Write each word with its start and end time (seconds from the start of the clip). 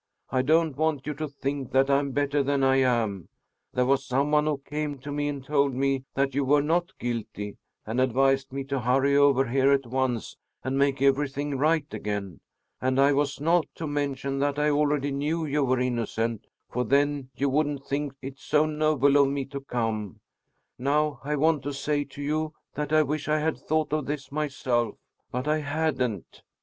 I 0.31 0.41
don't 0.41 0.75
want 0.77 1.05
you 1.05 1.13
to 1.13 1.27
think 1.27 1.73
that 1.73 1.87
I'm 1.91 2.09
better 2.09 2.41
than 2.41 2.63
I 2.63 2.77
am. 2.77 3.29
There 3.75 3.85
was 3.85 4.03
some 4.03 4.31
one 4.31 4.47
who 4.47 4.57
came 4.57 4.97
to 4.97 5.11
me 5.11 5.27
and 5.27 5.45
told 5.45 5.75
me 5.75 6.05
that 6.15 6.33
you 6.33 6.43
were 6.43 6.63
not 6.63 6.97
guilty 6.97 7.57
and 7.85 8.01
advised 8.01 8.51
me 8.51 8.63
to 8.63 8.79
hurry 8.79 9.15
over 9.15 9.45
here 9.45 9.71
at 9.71 9.85
once 9.85 10.35
and 10.63 10.75
make 10.75 11.03
everything 11.03 11.55
right 11.55 11.85
again. 11.93 12.39
And 12.81 12.99
I 12.99 13.13
was 13.13 13.39
not 13.39 13.67
to 13.75 13.85
mention 13.85 14.39
that 14.39 14.57
I 14.57 14.71
already 14.71 15.11
knew 15.11 15.45
you 15.45 15.63
were 15.63 15.79
innocent, 15.79 16.47
for 16.71 16.83
then 16.83 17.29
you 17.35 17.47
wouldn't 17.49 17.85
think 17.85 18.15
it 18.23 18.39
so 18.39 18.65
noble 18.65 19.17
of 19.17 19.27
me 19.27 19.45
to 19.45 19.61
come. 19.61 20.19
Now 20.79 21.19
I 21.23 21.35
want 21.35 21.61
to 21.61 21.73
say 21.75 22.05
to 22.05 22.23
you 22.23 22.55
that 22.73 22.91
I 22.91 23.03
wish 23.03 23.27
I 23.27 23.37
had 23.37 23.59
thought 23.59 23.93
of 23.93 24.07
this 24.07 24.31
myself, 24.31 24.95
but 25.31 25.47
I 25.47 25.59
hadn't. 25.59 26.41